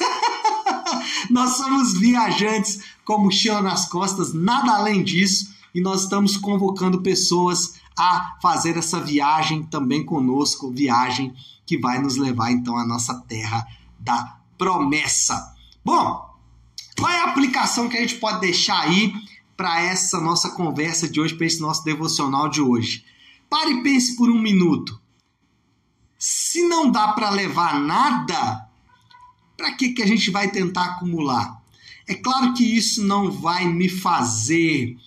nós 1.29 1.51
somos 1.51 1.93
viajantes 1.99 2.79
com 3.05 3.13
a 3.13 3.17
mochila 3.19 3.61
nas 3.61 3.85
costas, 3.85 4.33
nada 4.33 4.73
além 4.73 5.03
disso, 5.03 5.53
e 5.73 5.79
nós 5.79 6.03
estamos 6.03 6.35
convocando 6.35 7.01
pessoas 7.01 7.75
a 7.95 8.37
fazer 8.41 8.75
essa 8.75 8.99
viagem 8.99 9.63
também 9.63 10.03
conosco, 10.03 10.71
viagem 10.71 11.31
que 11.63 11.77
vai 11.77 12.01
nos 12.01 12.17
levar 12.17 12.51
então 12.51 12.75
à 12.75 12.85
nossa 12.85 13.13
terra 13.27 13.67
da 13.99 14.15
promessa. 14.15 14.42
Bom, 15.83 16.33
qual 16.97 17.11
é 17.11 17.19
a 17.21 17.25
aplicação 17.25 17.89
que 17.89 17.97
a 17.97 18.01
gente 18.01 18.15
pode 18.15 18.41
deixar 18.41 18.79
aí 18.79 19.13
para 19.57 19.81
essa 19.81 20.19
nossa 20.19 20.49
conversa 20.51 21.09
de 21.09 21.19
hoje, 21.19 21.35
para 21.35 21.45
esse 21.45 21.59
nosso 21.59 21.83
devocional 21.83 22.49
de 22.49 22.61
hoje? 22.61 23.05
Pare 23.49 23.71
e 23.71 23.83
pense 23.83 24.15
por 24.15 24.29
um 24.29 24.39
minuto. 24.39 24.99
Se 26.17 26.67
não 26.67 26.89
dá 26.89 27.09
para 27.09 27.29
levar 27.29 27.79
nada, 27.79 28.67
para 29.57 29.73
que, 29.73 29.89
que 29.89 30.01
a 30.01 30.07
gente 30.07 30.31
vai 30.31 30.49
tentar 30.49 30.85
acumular? 30.85 31.61
É 32.07 32.13
claro 32.13 32.53
que 32.53 32.63
isso 32.63 33.03
não 33.03 33.31
vai 33.31 33.67
me 33.67 33.89
fazer 33.89 34.97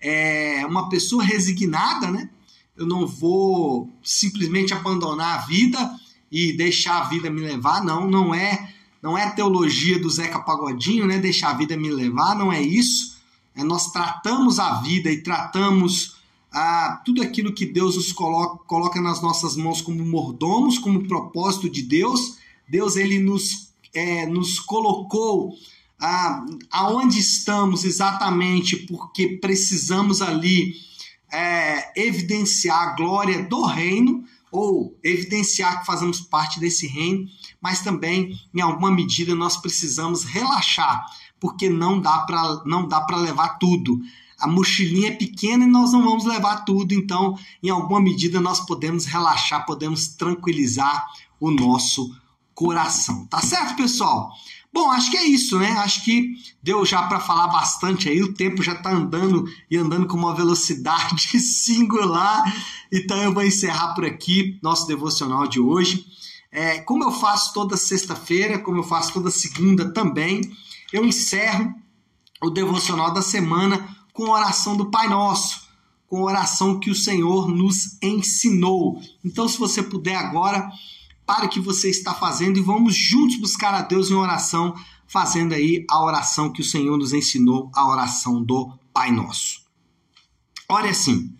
é, 0.00 0.64
uma 0.66 0.88
pessoa 0.88 1.22
resignada, 1.22 2.10
né? 2.10 2.28
Eu 2.76 2.86
não 2.86 3.06
vou 3.06 3.90
simplesmente 4.02 4.74
abandonar 4.74 5.38
a 5.40 5.46
vida 5.46 5.96
e 6.30 6.52
deixar 6.56 7.02
a 7.02 7.04
vida 7.04 7.30
me 7.30 7.40
levar, 7.40 7.84
não, 7.84 8.10
não 8.10 8.34
é 8.34 8.71
não 9.02 9.18
é 9.18 9.28
teologia 9.30 9.98
do 9.98 10.08
Zeca 10.08 10.38
Pagodinho, 10.38 11.06
né? 11.06 11.18
Deixar 11.18 11.50
a 11.50 11.54
vida 11.54 11.76
me 11.76 11.90
levar, 11.90 12.36
não 12.36 12.52
é 12.52 12.62
isso. 12.62 13.20
É, 13.54 13.64
nós 13.64 13.90
tratamos 13.90 14.60
a 14.60 14.80
vida 14.80 15.10
e 15.10 15.22
tratamos 15.22 16.16
ah, 16.52 17.02
tudo 17.04 17.20
aquilo 17.20 17.52
que 17.52 17.66
Deus 17.66 17.96
nos 17.96 18.12
coloca, 18.12 18.64
coloca 18.64 19.00
nas 19.00 19.20
nossas 19.20 19.56
mãos 19.56 19.80
como 19.82 20.04
mordomos, 20.04 20.78
como 20.78 21.08
propósito 21.08 21.68
de 21.68 21.82
Deus. 21.82 22.38
Deus 22.68 22.94
ele 22.94 23.18
nos, 23.18 23.72
é, 23.92 24.24
nos 24.26 24.60
colocou 24.60 25.52
ah, 26.00 26.46
aonde 26.70 27.18
estamos 27.18 27.84
exatamente 27.84 28.76
porque 28.76 29.38
precisamos 29.40 30.22
ali 30.22 30.74
é, 31.32 32.00
evidenciar 32.00 32.80
a 32.80 32.94
glória 32.94 33.42
do 33.42 33.64
reino 33.64 34.24
ou 34.52 34.96
evidenciar 35.02 35.80
que 35.80 35.86
fazemos 35.86 36.20
parte 36.20 36.60
desse 36.60 36.86
reino 36.86 37.26
mas 37.62 37.80
também, 37.80 38.36
em 38.52 38.60
alguma 38.60 38.90
medida, 38.90 39.36
nós 39.36 39.56
precisamos 39.56 40.24
relaxar, 40.24 41.06
porque 41.38 41.70
não 41.70 42.00
dá 42.00 42.18
para 42.18 42.64
não 42.66 42.88
dá 42.88 43.00
para 43.00 43.16
levar 43.16 43.56
tudo. 43.58 44.00
A 44.36 44.48
mochilinha 44.48 45.08
é 45.10 45.12
pequena 45.12 45.64
e 45.64 45.68
nós 45.68 45.92
não 45.92 46.02
vamos 46.02 46.24
levar 46.24 46.64
tudo, 46.64 46.92
então, 46.92 47.38
em 47.62 47.70
alguma 47.70 48.00
medida, 48.00 48.40
nós 48.40 48.58
podemos 48.58 49.04
relaxar, 49.04 49.64
podemos 49.64 50.08
tranquilizar 50.08 51.06
o 51.38 51.52
nosso 51.52 52.12
coração. 52.52 53.24
Tá 53.26 53.40
certo, 53.40 53.76
pessoal? 53.76 54.32
Bom, 54.72 54.90
acho 54.90 55.10
que 55.10 55.18
é 55.18 55.24
isso, 55.26 55.58
né? 55.58 55.70
Acho 55.72 56.02
que 56.02 56.32
deu 56.62 56.84
já 56.86 57.02
para 57.02 57.20
falar 57.20 57.48
bastante 57.48 58.08
aí. 58.08 58.22
O 58.22 58.32
tempo 58.32 58.62
já 58.62 58.74
tá 58.74 58.90
andando 58.90 59.44
e 59.70 59.76
andando 59.76 60.06
com 60.06 60.16
uma 60.16 60.34
velocidade 60.34 61.28
singular. 61.38 62.42
Então 62.90 63.18
eu 63.22 63.34
vou 63.34 63.42
encerrar 63.42 63.94
por 63.94 64.04
aqui 64.06 64.58
nosso 64.62 64.86
devocional 64.86 65.46
de 65.46 65.60
hoje. 65.60 66.06
É, 66.50 66.78
como 66.80 67.04
eu 67.04 67.12
faço 67.12 67.52
toda 67.52 67.76
sexta-feira, 67.76 68.58
como 68.58 68.78
eu 68.78 68.82
faço 68.82 69.12
toda 69.12 69.30
segunda 69.30 69.92
também, 69.92 70.40
eu 70.92 71.04
encerro 71.04 71.74
o 72.42 72.50
devocional 72.50 73.12
da 73.12 73.22
semana 73.22 73.88
com 74.12 74.26
a 74.26 74.38
oração 74.38 74.76
do 74.76 74.90
Pai 74.90 75.08
Nosso, 75.08 75.62
com 76.06 76.18
a 76.18 76.30
oração 76.30 76.78
que 76.78 76.90
o 76.90 76.94
Senhor 76.94 77.48
nos 77.48 77.98
ensinou. 78.02 79.00
Então, 79.24 79.48
se 79.48 79.58
você 79.58 79.82
puder 79.82 80.16
agora, 80.16 80.70
pare 81.26 81.46
o 81.46 81.48
que 81.48 81.60
você 81.60 81.88
está 81.88 82.14
fazendo 82.14 82.58
e 82.58 82.62
vamos 82.62 82.94
juntos 82.94 83.36
buscar 83.36 83.74
a 83.74 83.82
Deus 83.82 84.10
em 84.10 84.14
oração, 84.14 84.74
fazendo 85.06 85.54
aí 85.54 85.84
a 85.90 86.02
oração 86.02 86.52
que 86.52 86.60
o 86.60 86.64
Senhor 86.64 86.96
nos 86.98 87.12
ensinou, 87.12 87.70
a 87.74 87.88
oração 87.88 88.42
do 88.42 88.72
Pai 88.92 89.10
Nosso. 89.10 89.62
Olha 90.68 90.90
assim: 90.90 91.34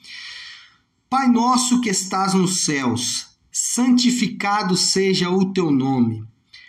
Pai 1.09 1.29
nosso 1.29 1.81
que 1.81 1.91
estás 1.91 2.35
nos 2.35 2.65
céus, 2.65 3.29
santificado 3.51 4.77
seja 4.77 5.31
o 5.31 5.53
teu 5.53 5.71
nome. 5.71 6.25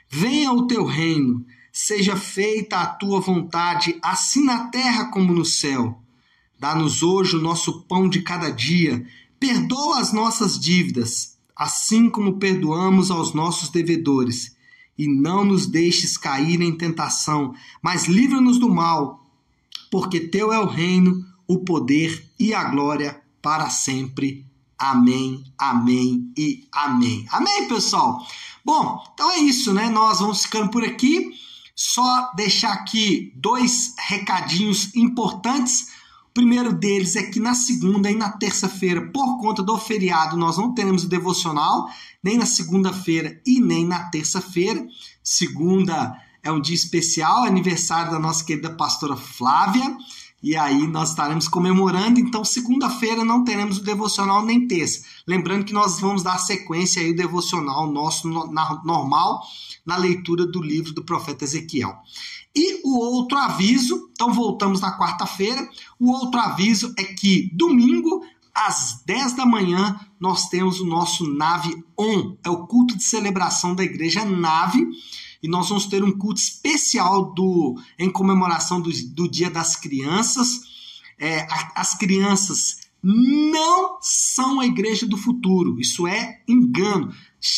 Venha 0.10 0.52
o 0.52 0.68
teu 0.68 0.86
reino, 0.86 1.46
seja 1.72 2.16
feita 2.16 2.78
a 2.78 2.86
tua 2.86 3.20
vontade, 3.20 3.98
assim 4.02 4.44
na 4.44 4.68
terra 4.68 5.06
como 5.06 5.34
no 5.34 5.44
céu. 5.44 6.02
Dá-nos 6.60 7.04
hoje 7.04 7.36
o 7.36 7.42
nosso 7.42 7.84
pão 7.84 8.08
de 8.08 8.22
cada 8.22 8.50
dia. 8.50 9.06
Perdoa 9.40 10.00
as 10.00 10.14
nossas 10.14 10.58
dívidas, 10.58 11.33
assim 11.64 12.10
como 12.10 12.40
perdoamos 12.40 13.10
aos 13.10 13.34
nossos 13.34 13.70
devedores. 13.70 14.54
E 14.98 15.08
não 15.08 15.46
nos 15.46 15.66
deixes 15.66 16.18
cair 16.18 16.62
em 16.62 16.78
tentação, 16.78 17.56
mas 17.82 18.06
livra-nos 18.06 18.60
do 18.60 18.70
mal, 18.70 19.26
porque 19.90 20.20
teu 20.20 20.52
é 20.52 20.60
o 20.60 20.68
reino, 20.68 21.26
o 21.48 21.60
poder 21.60 22.30
e 22.38 22.54
a 22.54 22.66
glória 22.66 23.22
para 23.42 23.70
sempre. 23.70 24.46
Amém, 24.78 25.42
amém 25.58 26.34
e 26.38 26.68
amém. 26.70 27.26
Amém, 27.32 27.68
pessoal? 27.70 28.22
Bom, 28.66 29.02
então 29.14 29.32
é 29.32 29.38
isso, 29.38 29.74
né? 29.74 29.90
Nós 29.90 30.20
vamos 30.20 30.44
ficando 30.44 30.70
por 30.70 30.84
aqui. 30.84 31.32
Só 31.74 32.32
deixar 32.36 32.74
aqui 32.74 33.32
dois 33.38 33.96
recadinhos 33.98 34.94
importantes. 34.96 35.93
Primeiro 36.34 36.74
deles 36.74 37.16
é 37.16 37.24
que 37.24 37.40
na 37.40 37.54
segunda 37.54 38.10
e 38.10 38.16
na 38.16 38.32
terça-feira, 38.32 39.12
por 39.12 39.40
conta 39.40 39.62
do 39.62 39.78
feriado, 39.78 40.36
nós 40.36 40.58
não 40.58 40.74
teremos 40.74 41.04
o 41.04 41.10
devocional, 41.10 41.88
nem 42.24 42.38
na 42.38 42.46
segunda-feira 42.46 43.40
e 43.46 43.60
nem 43.60 43.86
na 43.86 44.10
terça-feira. 44.10 44.84
Segunda 45.24 46.18
é 46.42 46.52
um 46.52 46.60
dia 46.60 46.76
especial, 46.76 47.44
aniversário 47.44 48.12
da 48.12 48.20
nossa 48.20 48.44
querida 48.44 48.72
pastora 48.72 49.16
Flávia. 49.16 49.96
E 50.42 50.58
aí 50.58 50.88
nós 50.88 51.12
estaremos 51.12 51.48
comemorando, 51.48 52.20
então 52.20 52.44
segunda-feira 52.44 53.24
não 53.24 53.46
teremos 53.46 53.78
o 53.78 53.84
devocional 53.84 54.44
nem 54.44 54.68
terça. 54.68 55.02
Lembrando 55.26 55.64
que 55.64 55.72
nós 55.72 56.02
vamos 56.02 56.22
dar 56.22 56.38
sequência 56.38 57.02
aí 57.02 57.12
o 57.12 57.16
devocional 57.16 57.90
nosso 57.90 58.28
normal 58.28 59.42
na 59.86 59.96
leitura 59.96 60.46
do 60.46 60.62
livro 60.62 60.92
do 60.94 61.04
profeta 61.04 61.46
Ezequiel. 61.46 61.96
E 62.56 62.82
o 62.84 62.98
outro 62.98 63.38
aviso, 63.38 64.10
então 64.12 64.32
voltamos 64.32 64.82
na 64.82 64.98
quarta-feira. 64.98 65.68
O 66.00 66.12
outro 66.12 66.40
aviso 66.40 66.94
é 66.98 67.04
que 67.04 67.50
domingo 67.54 68.24
às 68.54 69.02
10 69.06 69.34
da 69.34 69.46
manhã 69.46 70.00
nós 70.20 70.48
temos 70.50 70.80
o 70.80 70.86
nosso 70.86 71.28
Nave 71.28 71.84
On, 71.98 72.36
é 72.44 72.50
o 72.50 72.68
culto 72.68 72.96
de 72.96 73.04
celebração 73.04 73.74
da 73.74 73.84
igreja 73.84 74.24
Nave 74.24 74.88
e 75.44 75.48
nós 75.48 75.68
vamos 75.68 75.88
ter 75.88 76.02
um 76.04 76.18
culto 76.18 76.40
especial 76.40 77.34
do, 77.34 77.76
em 78.00 78.10
comemoração 78.10 78.80
do, 78.80 78.90
do 79.10 79.28
Dia 79.28 79.50
das 79.50 79.76
Crianças. 79.76 80.62
É, 81.20 81.42
a, 81.42 81.82
as 81.82 81.96
crianças 81.96 82.78
não 83.04 83.98
são 84.02 84.62
a 84.62 84.66
igreja 84.66 85.06
do 85.06 85.18
futuro, 85.18 85.78
isso 85.82 86.08
é 86.08 86.42
engano. 86.48 87.14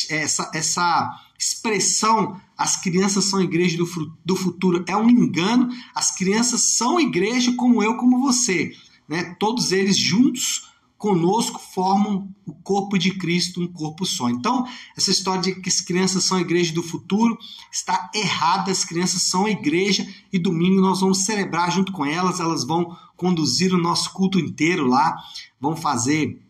Essa, 0.10 0.50
essa 0.56 1.16
expressão, 1.38 2.40
as 2.58 2.82
crianças 2.82 3.26
são 3.26 3.42
igreja 3.42 3.78
do, 3.78 3.86
do 4.24 4.36
futuro, 4.36 4.84
é 4.88 4.96
um 4.96 5.10
engano. 5.10 5.70
As 5.94 6.16
crianças 6.16 6.62
são 6.62 7.00
igreja 7.00 7.54
como 7.56 7.84
eu, 7.84 7.98
como 7.98 8.20
você. 8.20 8.74
Né? 9.08 9.36
Todos 9.40 9.72
eles 9.72 9.98
juntos 9.98 10.70
conosco 10.98 11.60
formam 11.60 12.34
o 12.46 12.54
corpo 12.54 12.98
de 12.98 13.12
Cristo, 13.12 13.62
um 13.62 13.68
corpo 13.68 14.06
só. 14.06 14.30
Então, 14.30 14.66
essa 14.98 15.12
história 15.12 15.42
de 15.42 15.56
que 15.56 15.70
as 15.70 15.82
crianças 15.82 16.24
são 16.24 16.38
a 16.38 16.42
igreja 16.42 16.74
do 16.74 16.82
futuro 16.82 17.38
está 17.72 18.10
errada. 18.14 18.72
As 18.72 18.86
crianças 18.86 19.22
são 19.22 19.46
a 19.46 19.52
igreja 19.52 20.08
e 20.32 20.40
domingo 20.40 20.82
nós 20.82 21.02
vamos 21.02 21.20
celebrar 21.20 21.72
junto 21.72 21.92
com 21.92 22.06
elas. 22.06 22.40
Elas 22.40 22.64
vão 22.64 22.98
conduzir 23.16 23.74
o 23.74 23.82
nosso 23.82 24.12
culto 24.14 24.40
inteiro 24.40 24.88
lá, 24.88 25.16
vão 25.60 25.76
fazer 25.76 26.42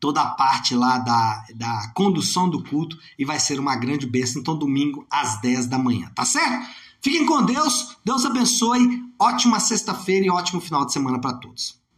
toda 0.00 0.22
a 0.22 0.30
parte 0.30 0.74
lá 0.74 0.98
da, 0.98 1.44
da 1.54 1.92
condução 1.94 2.48
do 2.48 2.64
culto 2.64 2.98
e 3.18 3.24
vai 3.24 3.38
ser 3.38 3.60
uma 3.60 3.76
grande 3.76 4.06
bênção. 4.06 4.40
Então, 4.40 4.56
domingo 4.56 5.06
às 5.10 5.40
10 5.40 5.66
da 5.66 5.78
manhã, 5.78 6.10
tá 6.14 6.24
certo? 6.24 6.66
Fiquem 7.02 7.24
com 7.24 7.42
Deus, 7.44 7.96
Deus 8.04 8.24
abençoe, 8.26 9.04
ótima 9.18 9.60
sexta-feira 9.60 10.26
e 10.26 10.30
ótimo 10.30 10.60
final 10.60 10.84
de 10.84 10.92
semana 10.92 11.20
para 11.20 11.34
todos. 11.34 11.79